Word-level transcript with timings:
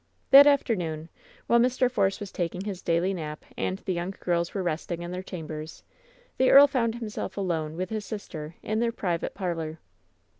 That 0.31 0.47
afternoon, 0.47 1.09
while 1.45 1.59
Mr. 1.59 1.87
Force 1.87 2.19
was 2.19 2.31
taking 2.31 2.61
his 2.61 2.81
daily 2.81 3.13
nap 3.13 3.45
and 3.55 3.77
the 3.77 3.93
young 3.93 4.15
girls 4.19 4.51
were 4.55 4.63
resting 4.63 5.03
in 5.03 5.11
their 5.11 5.21
chambers, 5.21 5.83
the 6.39 6.49
earl 6.49 6.65
found 6.65 6.95
himself 6.95 7.37
alone 7.37 7.77
with 7.77 7.91
his 7.91 8.03
sister 8.03 8.55
in 8.63 8.79
their 8.79 8.91
pri 8.91 9.17
vate 9.17 9.35
parlor. 9.35 9.77